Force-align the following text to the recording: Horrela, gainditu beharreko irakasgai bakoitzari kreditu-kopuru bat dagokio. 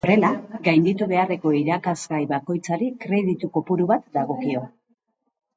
Horrela, 0.05 0.29
gainditu 0.67 1.07
beharreko 1.11 1.51
irakasgai 1.57 2.21
bakoitzari 2.33 2.89
kreditu-kopuru 3.05 3.89
bat 3.93 4.11
dagokio. 4.21 4.65